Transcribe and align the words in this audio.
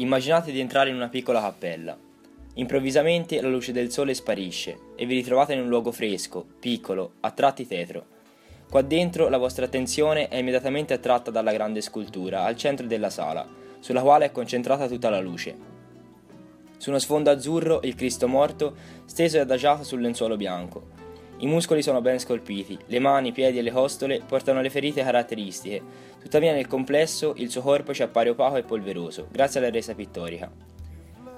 Immaginate 0.00 0.52
di 0.52 0.60
entrare 0.60 0.90
in 0.90 0.94
una 0.94 1.08
piccola 1.08 1.40
cappella. 1.40 1.98
Improvvisamente 2.54 3.40
la 3.40 3.48
luce 3.48 3.72
del 3.72 3.90
sole 3.90 4.14
sparisce 4.14 4.78
e 4.94 5.06
vi 5.06 5.16
ritrovate 5.16 5.54
in 5.54 5.60
un 5.60 5.68
luogo 5.68 5.90
fresco, 5.90 6.46
piccolo, 6.60 7.14
a 7.18 7.32
tratti 7.32 7.66
tetro. 7.66 8.06
Qua 8.70 8.80
dentro 8.82 9.28
la 9.28 9.38
vostra 9.38 9.64
attenzione 9.64 10.28
è 10.28 10.36
immediatamente 10.36 10.94
attratta 10.94 11.32
dalla 11.32 11.52
grande 11.52 11.80
scultura 11.80 12.44
al 12.44 12.56
centro 12.56 12.86
della 12.86 13.10
sala, 13.10 13.44
sulla 13.80 14.02
quale 14.02 14.26
è 14.26 14.30
concentrata 14.30 14.86
tutta 14.86 15.10
la 15.10 15.20
luce. 15.20 15.56
Su 16.76 16.90
uno 16.90 17.00
sfondo 17.00 17.30
azzurro 17.30 17.80
il 17.82 17.96
Cristo 17.96 18.28
morto 18.28 18.76
steso 19.04 19.38
e 19.38 19.40
adagiato 19.40 19.82
sul 19.82 20.00
lenzuolo 20.00 20.36
bianco. 20.36 20.97
I 21.40 21.46
muscoli 21.46 21.82
sono 21.82 22.00
ben 22.00 22.18
scolpiti, 22.18 22.76
le 22.86 22.98
mani, 22.98 23.28
i 23.28 23.32
piedi 23.32 23.58
e 23.58 23.62
le 23.62 23.70
costole 23.70 24.20
portano 24.26 24.60
le 24.60 24.70
ferite 24.70 25.04
caratteristiche, 25.04 25.80
tuttavia 26.20 26.52
nel 26.52 26.66
complesso 26.66 27.34
il 27.36 27.48
suo 27.48 27.60
corpo 27.60 27.94
ci 27.94 28.02
appare 28.02 28.30
opaco 28.30 28.56
e 28.56 28.64
polveroso, 28.64 29.28
grazie 29.30 29.60
alla 29.60 29.70
resa 29.70 29.94
pittorica. 29.94 30.50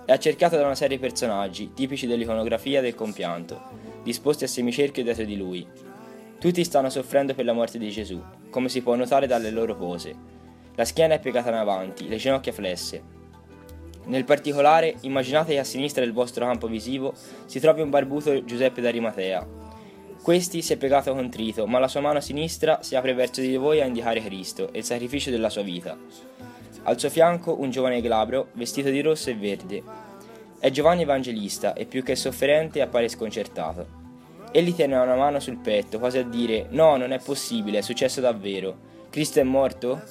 È 0.06 0.10
accerchiato 0.10 0.56
da 0.56 0.64
una 0.64 0.74
serie 0.74 0.96
di 0.96 1.02
personaggi, 1.02 1.74
tipici 1.74 2.06
dell'iconografia 2.06 2.80
del 2.80 2.94
compianto, 2.94 3.60
disposti 4.02 4.44
a 4.44 4.48
semicerchio 4.48 5.02
dietro 5.02 5.24
di 5.24 5.36
lui. 5.36 5.66
Tutti 6.38 6.64
stanno 6.64 6.88
soffrendo 6.88 7.34
per 7.34 7.44
la 7.44 7.52
morte 7.52 7.76
di 7.76 7.90
Gesù, 7.90 8.22
come 8.48 8.70
si 8.70 8.80
può 8.80 8.94
notare 8.94 9.26
dalle 9.26 9.50
loro 9.50 9.76
pose. 9.76 10.14
La 10.76 10.86
schiena 10.86 11.12
è 11.12 11.20
piegata 11.20 11.50
in 11.50 11.56
avanti, 11.56 12.08
le 12.08 12.16
ginocchia 12.16 12.52
flesse. 12.52 13.02
Nel 14.06 14.24
particolare, 14.24 14.94
immaginate 15.02 15.52
che 15.52 15.58
a 15.58 15.64
sinistra 15.64 16.02
del 16.02 16.14
vostro 16.14 16.46
campo 16.46 16.68
visivo 16.68 17.12
si 17.44 17.60
trovi 17.60 17.82
un 17.82 17.90
barbuto 17.90 18.42
Giuseppe 18.44 18.80
d'Arimatea, 18.80 19.59
questi 20.22 20.60
si 20.60 20.74
è 20.74 20.76
piegato 20.76 21.14
contrito, 21.14 21.66
ma 21.66 21.78
la 21.78 21.88
sua 21.88 22.00
mano 22.00 22.20
sinistra 22.20 22.82
si 22.82 22.94
apre 22.94 23.14
verso 23.14 23.40
di 23.40 23.56
voi 23.56 23.80
a 23.80 23.86
indicare 23.86 24.20
Cristo 24.20 24.70
e 24.70 24.78
il 24.78 24.84
sacrificio 24.84 25.30
della 25.30 25.48
sua 25.48 25.62
vita. 25.62 25.96
Al 26.82 26.98
suo 26.98 27.08
fianco 27.08 27.58
un 27.58 27.70
giovane 27.70 28.02
glabro, 28.02 28.48
vestito 28.52 28.90
di 28.90 29.00
rosso 29.00 29.30
e 29.30 29.34
verde. 29.34 29.82
È 30.58 30.70
Giovanni 30.70 31.02
Evangelista 31.02 31.72
e 31.72 31.86
più 31.86 32.02
che 32.02 32.16
sofferente 32.16 32.82
appare 32.82 33.08
sconcertato. 33.08 33.98
Egli 34.52 34.74
tiene 34.74 34.96
una 34.96 35.14
mano 35.14 35.40
sul 35.40 35.56
petto, 35.56 35.98
quasi 35.98 36.18
a 36.18 36.24
dire: 36.24 36.66
No, 36.70 36.96
non 36.96 37.12
è 37.12 37.18
possibile, 37.18 37.78
è 37.78 37.82
successo 37.82 38.20
davvero. 38.20 38.76
Cristo 39.08 39.40
è 39.40 39.42
morto? 39.42 40.02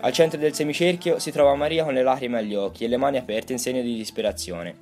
Al 0.00 0.12
centro 0.12 0.38
del 0.38 0.54
semicerchio 0.54 1.18
si 1.18 1.30
trova 1.30 1.54
Maria 1.54 1.84
con 1.84 1.92
le 1.92 2.02
lacrime 2.02 2.38
agli 2.38 2.54
occhi 2.54 2.84
e 2.84 2.88
le 2.88 2.96
mani 2.96 3.18
aperte 3.18 3.52
in 3.52 3.58
segno 3.58 3.82
di 3.82 3.96
disperazione. 3.96 4.74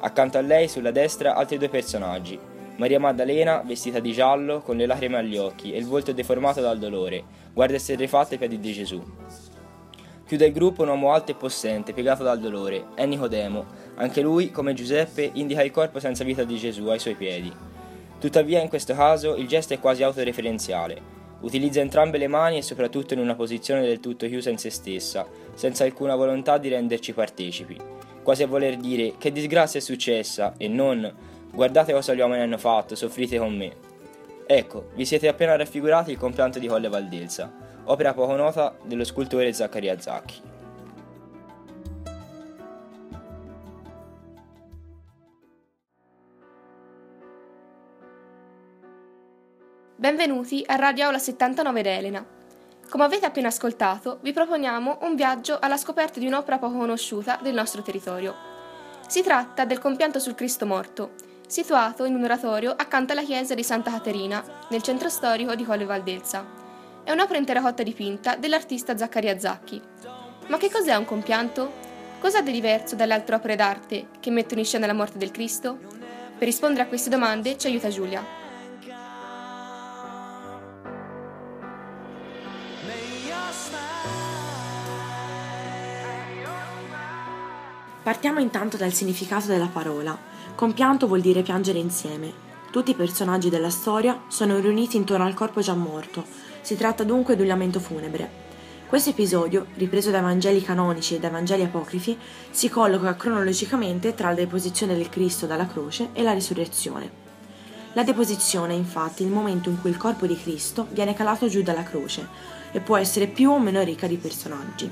Accanto 0.00 0.38
a 0.38 0.42
lei, 0.42 0.68
sulla 0.68 0.92
destra, 0.92 1.34
altri 1.34 1.58
due 1.58 1.68
personaggi, 1.68 2.38
Maria 2.78 3.00
Maddalena, 3.00 3.62
vestita 3.66 3.98
di 3.98 4.12
giallo, 4.12 4.60
con 4.60 4.76
le 4.76 4.86
lacrime 4.86 5.16
agli 5.16 5.36
occhi 5.36 5.72
e 5.72 5.78
il 5.78 5.84
volto 5.84 6.12
deformato 6.12 6.60
dal 6.60 6.78
dolore, 6.78 7.24
guarda 7.52 7.74
esterrefatta 7.74 8.34
ai 8.34 8.38
piedi 8.38 8.60
di 8.60 8.72
Gesù. 8.72 9.02
Chiude 10.24 10.46
il 10.46 10.52
gruppo 10.52 10.82
un 10.82 10.88
uomo 10.88 11.12
alto 11.12 11.32
e 11.32 11.34
possente, 11.34 11.92
piegato 11.92 12.22
dal 12.22 12.38
dolore, 12.38 12.86
è 12.94 13.04
Nicodemo. 13.04 13.66
Anche 13.96 14.20
lui, 14.20 14.52
come 14.52 14.74
Giuseppe, 14.74 15.28
indica 15.32 15.64
il 15.64 15.72
corpo 15.72 15.98
senza 15.98 16.22
vita 16.22 16.44
di 16.44 16.56
Gesù 16.56 16.86
ai 16.86 17.00
suoi 17.00 17.16
piedi. 17.16 17.52
Tuttavia, 18.20 18.62
in 18.62 18.68
questo 18.68 18.94
caso, 18.94 19.34
il 19.34 19.48
gesto 19.48 19.74
è 19.74 19.80
quasi 19.80 20.04
autoreferenziale. 20.04 21.16
Utilizza 21.40 21.80
entrambe 21.80 22.18
le 22.18 22.28
mani 22.28 22.58
e 22.58 22.62
soprattutto 22.62 23.12
in 23.12 23.20
una 23.20 23.34
posizione 23.34 23.80
del 23.80 23.98
tutto 23.98 24.28
chiusa 24.28 24.50
in 24.50 24.58
se 24.58 24.70
stessa, 24.70 25.26
senza 25.54 25.82
alcuna 25.82 26.14
volontà 26.14 26.58
di 26.58 26.68
renderci 26.68 27.12
partecipi. 27.12 27.76
Quasi 28.22 28.44
a 28.44 28.46
voler 28.46 28.76
dire 28.76 29.14
che 29.18 29.32
disgrazia 29.32 29.80
è 29.80 29.82
successa 29.82 30.54
e 30.56 30.68
non 30.68 31.36
Guardate 31.50 31.92
cosa 31.92 32.14
gli 32.14 32.20
uomini 32.20 32.42
hanno 32.42 32.58
fatto, 32.58 32.94
soffrite 32.94 33.38
con 33.38 33.56
me. 33.56 33.74
Ecco, 34.46 34.90
vi 34.94 35.04
siete 35.04 35.28
appena 35.28 35.56
raffigurati 35.56 36.12
il 36.12 36.18
compianto 36.18 36.58
di 36.58 36.68
Colle 36.68 36.88
Valdelsa, 36.88 37.52
opera 37.84 38.14
poco 38.14 38.36
nota 38.36 38.76
dello 38.84 39.04
scultore 39.04 39.52
Zaccaria 39.52 39.98
Zacchi. 40.00 40.40
Benvenuti 49.96 50.62
a 50.64 50.76
Radio 50.76 51.06
Aula 51.06 51.18
79 51.18 51.82
d'Elena. 51.82 52.24
Come 52.88 53.04
avete 53.04 53.26
appena 53.26 53.48
ascoltato, 53.48 54.18
vi 54.22 54.32
proponiamo 54.32 54.98
un 55.02 55.16
viaggio 55.16 55.58
alla 55.60 55.76
scoperta 55.76 56.20
di 56.20 56.26
un'opera 56.26 56.58
poco 56.58 56.78
conosciuta 56.78 57.38
del 57.42 57.52
nostro 57.52 57.82
territorio. 57.82 58.34
Si 59.08 59.22
tratta 59.22 59.64
del 59.64 59.78
compianto 59.80 60.18
sul 60.20 60.34
Cristo 60.34 60.64
morto, 60.64 61.26
situato 61.48 62.04
in 62.04 62.14
un 62.14 62.24
oratorio 62.24 62.74
accanto 62.76 63.12
alla 63.12 63.22
chiesa 63.22 63.54
di 63.54 63.64
Santa 63.64 63.90
Caterina, 63.90 64.44
nel 64.68 64.82
centro 64.82 65.08
storico 65.08 65.54
di 65.54 65.64
Colle 65.64 65.86
Valdelsa. 65.86 66.44
È 67.02 67.10
un'opera 67.10 67.38
in 67.38 67.46
terracotta 67.46 67.82
dipinta 67.82 68.36
dell'artista 68.36 68.96
Zaccaria 68.96 69.38
Zacchi. 69.38 69.80
Ma 70.48 70.58
che 70.58 70.70
cos'è 70.70 70.94
un 70.94 71.06
compianto? 71.06 71.72
Cos'ha 72.20 72.42
di 72.42 72.52
diverso 72.52 72.96
dalle 72.96 73.14
altre 73.14 73.36
opere 73.36 73.56
d'arte 73.56 74.08
che 74.20 74.30
mettono 74.30 74.60
in 74.60 74.66
scena 74.66 74.86
la 74.86 74.92
morte 74.92 75.16
del 75.16 75.30
Cristo? 75.30 75.78
Per 76.36 76.46
rispondere 76.46 76.84
a 76.84 76.86
queste 76.86 77.08
domande 77.08 77.56
ci 77.56 77.66
aiuta 77.66 77.88
Giulia. 77.88 78.22
Partiamo 88.02 88.38
intanto 88.40 88.76
dal 88.76 88.92
significato 88.92 89.46
della 89.46 89.68
parola. 89.72 90.36
Compianto 90.58 91.06
vuol 91.06 91.20
dire 91.20 91.42
piangere 91.42 91.78
insieme. 91.78 92.32
Tutti 92.72 92.90
i 92.90 92.96
personaggi 92.96 93.48
della 93.48 93.70
storia 93.70 94.22
sono 94.26 94.58
riuniti 94.58 94.96
intorno 94.96 95.24
al 95.24 95.32
corpo 95.32 95.60
già 95.60 95.74
morto. 95.74 96.24
Si 96.62 96.76
tratta 96.76 97.04
dunque 97.04 97.36
di 97.36 97.42
un 97.42 97.46
lamento 97.46 97.78
funebre. 97.78 98.28
Questo 98.88 99.10
episodio, 99.10 99.66
ripreso 99.74 100.10
dai 100.10 100.20
Vangeli 100.20 100.60
canonici 100.60 101.14
e 101.14 101.20
dai 101.20 101.30
Vangeli 101.30 101.62
apocrifi, 101.62 102.18
si 102.50 102.68
colloca 102.68 103.14
cronologicamente 103.14 104.16
tra 104.16 104.30
la 104.30 104.34
deposizione 104.34 104.96
del 104.96 105.08
Cristo 105.08 105.46
dalla 105.46 105.68
croce 105.68 106.08
e 106.12 106.24
la 106.24 106.32
risurrezione. 106.32 107.08
La 107.92 108.02
deposizione 108.02 108.72
è 108.72 108.76
infatti 108.76 109.22
il 109.22 109.30
momento 109.30 109.68
in 109.68 109.80
cui 109.80 109.90
il 109.90 109.96
corpo 109.96 110.26
di 110.26 110.36
Cristo 110.36 110.88
viene 110.90 111.14
calato 111.14 111.46
giù 111.46 111.62
dalla 111.62 111.84
croce 111.84 112.26
e 112.72 112.80
può 112.80 112.96
essere 112.96 113.28
più 113.28 113.52
o 113.52 113.60
meno 113.60 113.80
ricca 113.84 114.08
di 114.08 114.16
personaggi. 114.16 114.90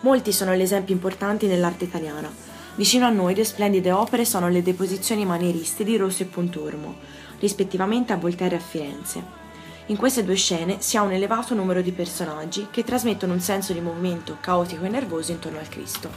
Molti 0.00 0.32
sono 0.32 0.52
gli 0.52 0.62
esempi 0.62 0.90
importanti 0.90 1.46
nell'arte 1.46 1.84
italiana, 1.84 2.56
Vicino 2.78 3.06
a 3.06 3.10
noi 3.10 3.34
due 3.34 3.42
splendide 3.42 3.90
opere 3.90 4.24
sono 4.24 4.48
le 4.48 4.62
deposizioni 4.62 5.26
manieriste 5.26 5.82
di 5.82 5.96
Rosso 5.96 6.22
e 6.22 6.26
Pontormo, 6.26 6.94
rispettivamente 7.40 8.12
a 8.12 8.16
Volterra 8.16 8.54
e 8.54 8.58
a 8.58 8.60
Firenze. 8.60 9.20
In 9.86 9.96
queste 9.96 10.22
due 10.22 10.36
scene 10.36 10.76
si 10.78 10.96
ha 10.96 11.02
un 11.02 11.10
elevato 11.10 11.56
numero 11.56 11.82
di 11.82 11.90
personaggi 11.90 12.68
che 12.70 12.84
trasmettono 12.84 13.32
un 13.32 13.40
senso 13.40 13.72
di 13.72 13.80
movimento 13.80 14.36
caotico 14.40 14.84
e 14.84 14.90
nervoso 14.90 15.32
intorno 15.32 15.58
al 15.58 15.68
Cristo. 15.68 16.08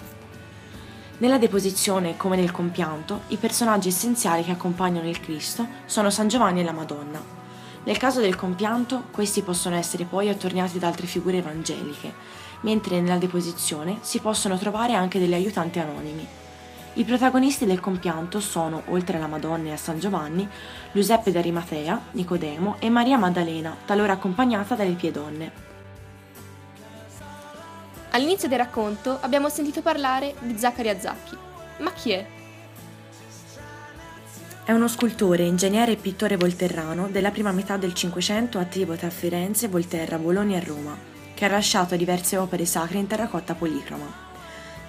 Nella 1.18 1.40
deposizione, 1.40 2.16
come 2.16 2.36
nel 2.36 2.52
compianto, 2.52 3.22
i 3.30 3.38
personaggi 3.38 3.88
essenziali 3.88 4.44
che 4.44 4.52
accompagnano 4.52 5.10
il 5.10 5.20
Cristo 5.20 5.66
sono 5.88 6.12
San 6.12 6.28
Giovanni 6.28 6.60
e 6.60 6.64
la 6.64 6.74
Madonna. 6.74 7.20
Nel 7.86 7.98
caso 7.98 8.20
del 8.20 8.36
compianto, 8.36 9.06
questi 9.10 9.42
possono 9.42 9.78
essere 9.78 10.04
poi 10.04 10.30
attorniati 10.30 10.78
da 10.78 10.86
altre 10.86 11.08
figure 11.08 11.38
evangeliche, 11.38 12.14
mentre 12.62 13.02
nella 13.02 13.18
deposizione 13.18 13.98
si 14.02 14.20
possono 14.20 14.60
trovare 14.60 14.94
anche 14.94 15.18
degli 15.18 15.34
aiutanti 15.34 15.80
anonimi. 15.80 16.41
I 16.94 17.06
protagonisti 17.06 17.66
del 17.66 17.80
compianto 17.80 18.42
sono, 18.42 18.84
oltre 18.88 19.16
alla 19.16 19.28
Madonna 19.28 19.70
e 19.70 19.72
a 19.72 19.78
San 19.78 19.98
Giovanni, 19.98 20.48
Giuseppe 20.92 21.32
d'Arimatea, 21.32 22.02
Nicodemo 22.12 22.76
e 22.80 22.90
Maria 22.90 23.18
Maddalena, 23.18 23.78
talora 23.86 24.14
accompagnata 24.14 24.76
dalle 24.76 24.96
piedonne. 24.96 25.52
All'inizio 28.10 28.50
del 28.50 28.58
racconto 28.58 29.18
abbiamo 29.22 29.48
sentito 29.48 29.82
parlare 29.82 30.36
di 30.40 30.58
Zaccaria 30.58 31.00
Zacchi. 31.00 31.38
Ma 31.78 31.94
chi 31.94 32.12
è? 32.12 32.28
È 34.66 34.74
uno 34.74 34.90
scultore, 34.90 35.44
ingegnere 35.44 35.94
e 35.94 35.96
pittore 35.96 36.36
volterrano 36.36 37.08
della 37.08 37.32
prima 37.32 37.54
metà 37.54 37.78
del 37.78 37.94
Cinquecento 37.94 38.60
attivo 38.60 38.96
tra 38.96 39.10
Firenze, 39.10 39.70
Volterra, 39.70 40.18
Bologna 40.18 40.58
e 40.58 40.64
Roma, 40.66 40.98
che 41.34 41.46
ha 41.46 41.50
lasciato 41.50 41.96
diverse 41.96 42.36
opere 42.36 42.66
sacre 42.66 43.00
in 43.00 43.08
terracotta 43.08 43.56
policroma. 43.56 44.31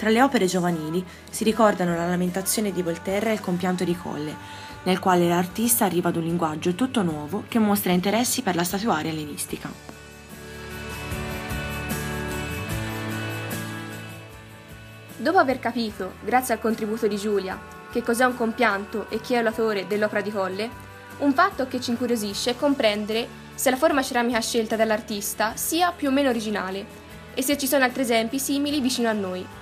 Tra 0.03 0.11
le 0.11 0.21
opere 0.21 0.47
giovanili 0.47 1.07
si 1.31 1.45
ricordano 1.45 1.95
la 1.95 2.09
lamentazione 2.09 2.73
di 2.73 2.83
Volterra 2.83 3.31
e 3.31 3.35
il 3.35 3.41
compianto 3.41 3.85
di 3.85 3.97
Colle, 3.97 4.35
nel 4.83 4.99
quale 4.99 5.29
l'artista 5.29 5.85
arriva 5.85 6.09
ad 6.09 6.17
un 6.17 6.25
linguaggio 6.25 6.75
tutto 6.75 7.03
nuovo 7.03 7.45
che 7.47 7.61
mostra 7.61 7.93
interessi 7.93 8.43
per 8.43 8.57
la 8.57 8.65
statuaria 8.65 9.13
ellenistica. 9.13 9.71
Dopo 15.19 15.39
aver 15.39 15.61
capito, 15.61 16.15
grazie 16.25 16.55
al 16.55 16.61
contributo 16.61 17.07
di 17.07 17.17
Giulia, 17.17 17.57
che 17.93 18.03
cos'è 18.03 18.25
un 18.25 18.35
compianto 18.35 19.09
e 19.09 19.21
chi 19.21 19.35
è 19.35 19.41
l'autore 19.41 19.87
dell'opera 19.87 20.21
di 20.21 20.33
Colle, 20.33 20.69
un 21.19 21.33
fatto 21.33 21.69
che 21.69 21.81
ci 21.81 21.91
incuriosisce 21.91 22.51
è 22.51 22.57
comprendere 22.57 23.29
se 23.55 23.71
la 23.71 23.77
forma 23.77 24.03
ceramica 24.03 24.41
scelta 24.41 24.75
dall'artista 24.75 25.55
sia 25.55 25.93
più 25.93 26.09
o 26.09 26.11
meno 26.11 26.31
originale 26.31 26.85
e 27.35 27.43
se 27.43 27.57
ci 27.57 27.69
sono 27.69 27.85
altri 27.85 28.03
esempi 28.03 28.41
simili 28.41 28.81
vicino 28.81 29.09
a 29.09 29.13
noi. 29.13 29.61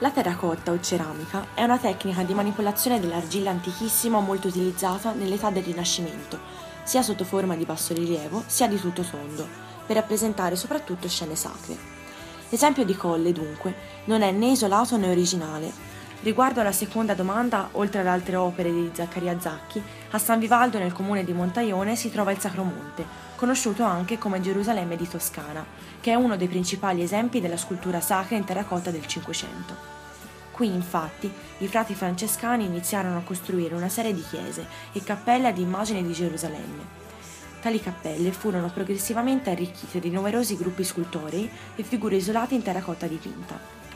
La 0.00 0.12
terracotta 0.12 0.70
o 0.70 0.78
ceramica 0.78 1.48
è 1.54 1.64
una 1.64 1.76
tecnica 1.76 2.22
di 2.22 2.32
manipolazione 2.32 3.00
dell'argilla 3.00 3.50
antichissima 3.50 4.20
molto 4.20 4.46
utilizzata 4.46 5.12
nell'età 5.12 5.50
del 5.50 5.64
Rinascimento, 5.64 6.38
sia 6.84 7.02
sotto 7.02 7.24
forma 7.24 7.56
di 7.56 7.64
bassorilievo 7.64 8.44
sia 8.46 8.68
di 8.68 8.78
tutto 8.78 9.02
tondo, 9.02 9.44
per 9.84 9.96
rappresentare 9.96 10.54
soprattutto 10.54 11.08
scene 11.08 11.34
sacre. 11.34 11.76
L'esempio 12.48 12.84
di 12.84 12.94
Colle, 12.94 13.32
dunque, 13.32 13.74
non 14.04 14.22
è 14.22 14.30
né 14.30 14.52
isolato 14.52 14.96
né 14.96 15.10
originale. 15.10 15.72
Riguardo 16.20 16.60
alla 16.60 16.72
seconda 16.72 17.14
domanda, 17.14 17.68
oltre 17.72 18.00
ad 18.00 18.08
altre 18.08 18.34
opere 18.34 18.72
di 18.72 18.90
Zaccaria 18.92 19.38
Zacchi, 19.38 19.80
a 20.10 20.18
San 20.18 20.40
Vivaldo 20.40 20.76
nel 20.78 20.92
comune 20.92 21.22
di 21.22 21.32
Montaione 21.32 21.94
si 21.94 22.10
trova 22.10 22.32
il 22.32 22.40
Sacro 22.40 22.64
Monte, 22.64 23.06
conosciuto 23.36 23.84
anche 23.84 24.18
come 24.18 24.40
Gerusalemme 24.40 24.96
di 24.96 25.08
Toscana, 25.08 25.64
che 26.00 26.10
è 26.10 26.16
uno 26.16 26.36
dei 26.36 26.48
principali 26.48 27.02
esempi 27.02 27.40
della 27.40 27.56
scultura 27.56 28.00
sacra 28.00 28.36
in 28.36 28.44
terracotta 28.44 28.90
del 28.90 29.06
Cinquecento. 29.06 29.96
Qui 30.50 30.66
infatti 30.66 31.32
i 31.58 31.68
frati 31.68 31.94
francescani 31.94 32.64
iniziarono 32.64 33.18
a 33.18 33.22
costruire 33.22 33.76
una 33.76 33.88
serie 33.88 34.12
di 34.12 34.24
chiese 34.28 34.66
e 34.90 35.04
cappelle 35.04 35.46
ad 35.46 35.58
immagine 35.58 36.02
di 36.02 36.12
Gerusalemme. 36.12 37.06
Tali 37.60 37.80
cappelle 37.80 38.32
furono 38.32 38.70
progressivamente 38.74 39.50
arricchite 39.50 40.00
di 40.00 40.10
numerosi 40.10 40.56
gruppi 40.56 40.82
scultorei 40.82 41.48
e 41.76 41.82
figure 41.84 42.16
isolate 42.16 42.56
in 42.56 42.62
terracotta 42.62 43.06
dipinta. 43.06 43.86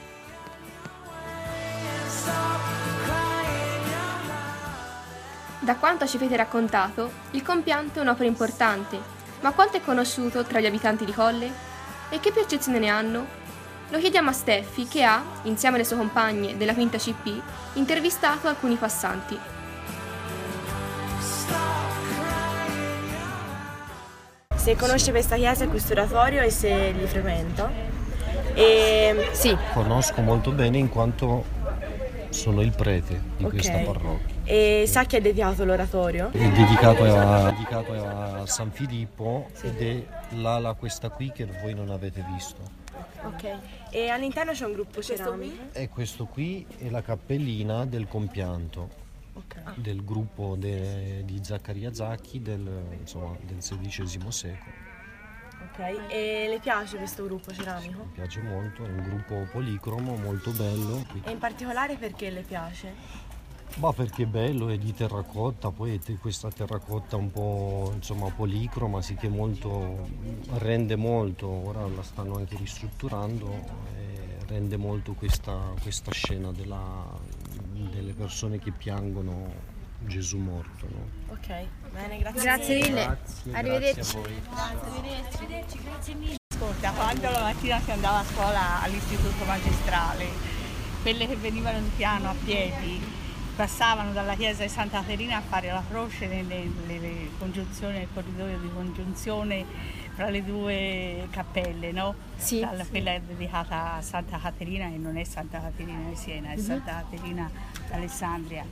Da 5.62 5.76
quanto 5.76 6.09
ci 6.09 6.17
avete 6.17 6.35
raccontato, 6.35 7.09
il 7.31 7.43
compianto 7.44 8.00
è 8.00 8.03
un'opera 8.03 8.29
importante, 8.29 8.99
ma 9.43 9.53
quanto 9.53 9.76
è 9.76 9.81
conosciuto 9.81 10.43
tra 10.43 10.59
gli 10.59 10.67
abitanti 10.67 11.05
di 11.05 11.12
Colle? 11.12 11.49
E 12.09 12.19
che 12.19 12.32
percezione 12.32 12.81
ne 12.81 12.88
hanno? 12.88 13.25
Lo 13.91 13.99
chiediamo 13.99 14.29
a 14.29 14.32
Steffi 14.32 14.88
che 14.88 15.05
ha, 15.05 15.23
insieme 15.44 15.76
alle 15.76 15.85
sue 15.85 15.97
compagne 15.97 16.56
della 16.56 16.75
quinta 16.75 16.99
CP, 16.99 17.41
intervistato 17.75 18.49
alcuni 18.49 18.75
passanti. 18.75 19.38
Se 24.56 24.75
conosce 24.75 25.12
questa 25.12 25.37
chiesa 25.37 25.62
e 25.62 25.69
questo 25.69 25.93
oratorio 25.93 26.43
e 26.43 26.50
se 26.50 26.91
li 26.91 27.06
frequenta? 27.06 27.70
E... 28.55 29.29
Sì. 29.31 29.56
Conosco 29.73 30.23
molto 30.23 30.50
bene 30.50 30.79
in 30.79 30.88
quanto 30.88 31.44
sono 32.32 32.61
il 32.61 32.73
prete 32.73 33.20
di 33.37 33.44
okay. 33.44 33.58
questa 33.58 33.79
parrocchia. 33.79 34.34
E 34.44 34.84
sa 34.87 35.05
chi 35.05 35.17
è 35.17 35.20
dedicato 35.20 35.64
l'oratorio? 35.64 36.31
È 36.31 36.50
dedicato 36.50 37.05
a, 37.05 37.50
dedicato 37.50 37.93
a 37.93 38.46
San 38.46 38.70
Filippo 38.70 39.49
sì. 39.52 39.67
ed 39.67 39.81
è 39.81 40.06
l'ala 40.37 40.75
questa 40.75 41.11
qui 41.11 41.31
che 41.32 41.46
voi 41.46 41.75
non 41.75 41.90
avete 41.90 42.25
visto. 42.32 42.81
Ok, 43.25 43.58
e 43.90 44.08
all'interno 44.08 44.52
c'è 44.52 44.64
un 44.64 44.73
gruppo 44.73 45.02
ceramico? 45.02 45.62
E 45.73 45.88
questo 45.88 46.26
qui 46.26 46.67
è 46.79 46.88
la 46.88 47.02
cappellina 47.02 47.87
del 47.87 48.08
compianto 48.08 48.88
okay. 49.35 49.75
del 49.76 50.05
gruppo 50.05 50.56
de, 50.58 51.23
di 51.25 51.40
Zaccaria 51.43 51.93
Zacchi 51.93 52.43
del, 52.43 52.69
insomma, 52.99 53.37
del 53.43 53.58
XVI 53.58 54.31
secolo. 54.31 54.90
Ok, 55.62 56.11
e 56.11 56.47
le 56.49 56.59
piace 56.59 56.97
questo 56.97 57.25
gruppo 57.25 57.53
ceramico? 57.53 58.05
Mi 58.05 58.11
piace 58.14 58.41
molto, 58.41 58.85
è 58.85 58.88
un 58.88 59.03
gruppo 59.03 59.47
policromo 59.53 60.17
molto 60.17 60.50
bello. 60.50 61.05
E 61.23 61.31
in 61.31 61.38
particolare 61.38 61.97
perché 61.97 62.31
le 62.31 62.43
piace? 62.43 62.94
Ma 63.76 63.93
perché 63.93 64.25
è 64.25 64.26
bello, 64.26 64.69
è 64.69 64.76
di 64.76 64.93
terracotta, 64.93 65.70
poi 65.70 65.99
è 66.05 66.19
questa 66.19 66.50
terracotta 66.50 67.17
un 67.17 67.31
po' 67.31 67.93
insomma 67.94 68.29
policroma, 68.29 69.00
sì 69.00 69.14
che 69.14 69.29
molto, 69.29 70.09
rende 70.59 70.97
molto, 70.97 71.47
ora 71.47 71.87
la 71.87 72.03
stanno 72.03 72.37
anche 72.37 72.56
ristrutturando, 72.56 73.91
rende 74.47 74.76
molto 74.76 75.14
questa, 75.14 75.56
questa 75.81 76.11
scena 76.11 76.53
della, 76.53 77.06
delle 77.91 78.12
persone 78.12 78.59
che 78.59 78.73
piangono 78.73 79.71
Gesù 80.06 80.38
morto. 80.38 80.87
No? 80.90 81.34
Ok, 81.34 81.66
bene, 81.93 82.19
grazie. 82.19 82.40
Grazie 82.43 82.75
mille. 82.75 83.04
Grazie, 83.04 83.52
Arrivederci. 83.52 83.94
Grazie 83.94 84.19
a 84.19 84.22
voi. 84.22 84.40
Arrivederci. 84.54 85.37
Arrivederci, 85.37 85.78
grazie 85.82 86.14
mille. 86.14 86.37
Ascolta, 86.54 86.90
quando 86.93 87.31
la 87.31 87.40
mattina 87.40 87.81
si 87.81 87.90
andava 87.90 88.19
a 88.19 88.25
scuola 88.25 88.82
all'istituto 88.82 89.44
magistrale, 89.44 90.26
quelle 91.02 91.26
che 91.26 91.37
venivano 91.37 91.78
in 91.78 91.96
piano 91.96 92.31
a 92.31 92.34
piedi 92.44 93.20
passavano 93.54 94.12
dalla 94.12 94.34
chiesa 94.34 94.62
di 94.62 94.69
Santa 94.69 95.00
Caterina 95.00 95.37
a 95.37 95.40
fare 95.43 95.69
la 95.70 95.82
croce 95.88 96.26
nelle, 96.26 96.70
nelle 96.87 97.31
congiunzioni, 97.38 97.99
nel 97.99 98.08
corridoio 98.12 98.58
di 98.58 98.70
congiunzione 98.72 99.64
fra 100.14 100.29
le 100.31 100.44
due 100.44 101.26
cappelle, 101.31 101.91
no? 101.93 102.14
Sì, 102.37 102.61
Dalla, 102.61 102.85
sì. 102.85 102.91
Quella 102.91 103.12
è 103.14 103.20
dedicata 103.20 103.94
a 103.94 104.03
Santa 104.03 104.38
Caterina 104.38 104.85
e 104.87 104.97
non 104.99 105.17
è 105.17 105.25
Santa 105.25 105.61
Caterina 105.61 106.09
di 106.09 106.17
Siena, 106.17 106.50
è 106.50 106.56
Mhm. 106.56 106.62
Santa 106.62 107.05
Caterina 107.09 107.50
d'Alessandria. 107.88 108.64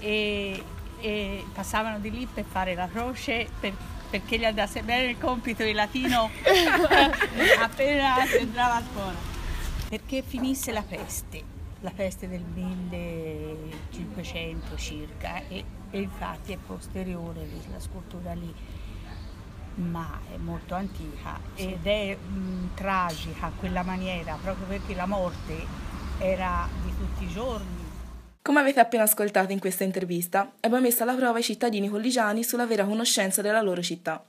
E, 0.00 0.62
e 1.00 1.44
passavano 1.52 1.98
di 1.98 2.10
lì 2.10 2.26
per 2.32 2.44
fare 2.44 2.74
la 2.74 2.88
croce 2.88 3.48
per- 3.60 3.90
perché 4.10 4.38
gli 4.38 4.44
andasse 4.44 4.82
bene 4.82 5.10
il 5.10 5.18
compito 5.18 5.64
di 5.64 5.72
latino 5.72 6.28
appena 7.60 8.24
entrava 8.30 8.74
a 8.76 8.82
scuola. 8.92 9.30
Perché 9.88 10.22
finisse 10.22 10.70
la 10.72 10.82
peste 10.82 11.42
la 11.80 11.90
peste 11.90 12.28
del 12.28 12.42
1500 12.42 14.76
circa 14.76 15.42
e, 15.48 15.64
e 15.90 16.00
infatti 16.00 16.52
è 16.52 16.56
posteriore 16.56 17.44
la 17.72 17.80
scultura 17.80 18.32
lì 18.34 18.54
ma 19.76 20.20
è 20.32 20.36
molto 20.36 20.74
antica 20.74 21.38
ed 21.54 21.86
è 21.86 22.16
mh, 22.16 22.74
tragica 22.74 23.50
quella 23.58 23.82
maniera 23.82 24.38
proprio 24.42 24.66
perché 24.66 24.94
la 24.94 25.06
morte 25.06 25.54
era 26.18 26.68
di 26.84 26.90
tutti 26.96 27.24
i 27.24 27.28
giorni 27.28 27.80
Come 28.42 28.60
avete 28.60 28.80
appena 28.80 29.04
ascoltato 29.04 29.52
in 29.52 29.60
questa 29.60 29.84
intervista, 29.84 30.52
abbiamo 30.60 30.82
messo 30.82 31.04
alla 31.04 31.14
prova 31.14 31.38
i 31.38 31.42
cittadini 31.44 31.88
colligiani 31.88 32.42
sulla 32.42 32.66
vera 32.66 32.84
conoscenza 32.84 33.40
della 33.40 33.62
loro 33.62 33.82
città. 33.82 34.22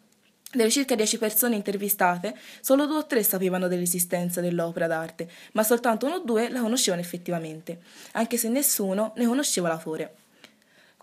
Delle 0.52 0.70
circa 0.70 0.94
dieci 0.94 1.18
persone 1.18 1.56
intervistate, 1.56 2.36
solo 2.62 2.86
due 2.86 2.98
o 2.98 3.06
tre 3.08 3.24
sapevano 3.24 3.68
dell'esistenza 3.68 4.40
dell'opera 4.40 4.86
d'arte, 4.86 5.28
ma 5.54 5.64
soltanto 5.64 6.06
uno 6.06 6.16
o 6.18 6.24
due 6.24 6.50
la 6.50 6.62
conoscevano 6.62 7.02
effettivamente, 7.02 7.82
anche 8.12 8.38
se 8.38 8.50
nessuno 8.50 9.14
ne 9.16 9.26
conosceva 9.26 9.70
l'autore. 9.70 10.14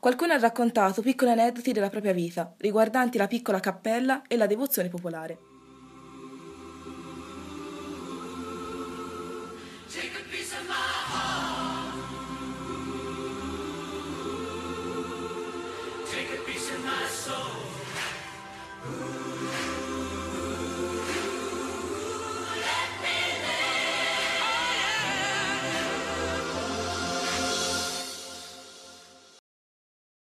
Qualcuno 0.01 0.33
ha 0.33 0.39
raccontato 0.39 1.03
piccoli 1.03 1.31
aneddoti 1.31 1.73
della 1.73 1.91
propria 1.91 2.15
vita, 2.15 2.55
riguardanti 2.57 3.19
la 3.19 3.27
piccola 3.27 3.61
cappella 3.61 4.23
e 4.27 4.39
la 4.39 4.47
devozione 4.47 4.89
popolare. 4.89 5.37
Take 9.91 10.17
a 10.17 10.21
piece 16.45 16.73
of 16.73 16.83
my 16.83 17.07
soul. 17.07 17.70